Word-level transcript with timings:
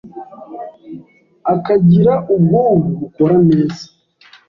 akagira 1.53 2.13
ubwonko 2.35 2.89
bukora 2.99 3.35
neza. 3.49 3.83